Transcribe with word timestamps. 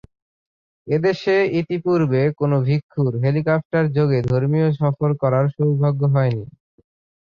এদেশে 0.87 1.35
ইতিপূর্বে 1.59 2.21
কোনো 2.39 2.55
ভিক্ষুর 2.67 3.11
হেলিকপ্টার 3.23 3.83
যোগে 3.97 4.19
ধর্মীয় 4.29 4.69
সফর 4.79 5.09
করার 5.21 5.45
সৌভাগ্য 5.55 6.01
হয়নি। 6.15 6.45